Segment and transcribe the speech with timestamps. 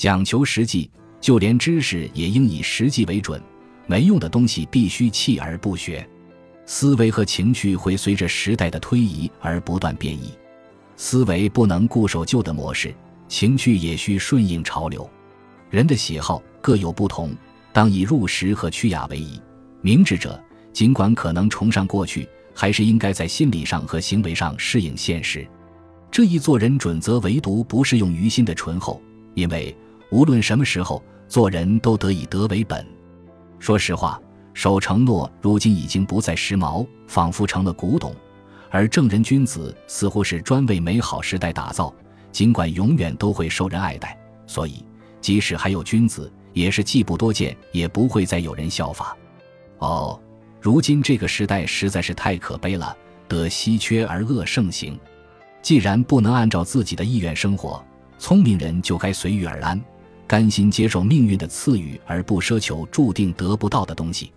[0.00, 3.38] 讲求实际，就连知识也应以实际为准。
[3.86, 6.08] 没用的东西必须弃而不学。
[6.64, 10.30] 思维和情趣会随着时代的推移而不断变异，
[10.96, 12.94] 思维不能固守旧的模式，
[13.28, 15.06] 情趣也需顺应潮流。
[15.68, 17.34] 人的喜好各有不同，
[17.70, 19.38] 当以入时和趋雅为宜。
[19.82, 20.42] 明智者
[20.72, 25.46] 尽管可能崇尚过去，还是应该在心理上和行为上适应现实。
[26.10, 28.98] 这一做人准则唯独不适用于心的醇厚，
[29.34, 29.76] 因为
[30.10, 32.86] 无论什么时候做人都得以德为本。
[33.58, 34.20] 说实话。
[34.52, 38.14] 守承诺，如今已经不再时髦，仿佛成了古董。
[38.68, 41.94] 而正人君子似乎是专为美好时代打造，
[42.32, 44.18] 尽管永远都会受人爱戴。
[44.46, 44.84] 所以，
[45.20, 49.16] 即使还有君子，也是既不多见，也不会再有人效法。
[49.78, 50.20] 哦，
[50.60, 52.94] 如今这个时代实在是太可悲了，
[53.28, 54.98] 德稀缺而恶盛行。
[55.62, 57.82] 既然不能按照自己的意愿生活，
[58.18, 59.80] 聪明人就该随遇而安，
[60.30, 64.30] 甘心接受命运的赐予，而不奢求注定得不到的东西。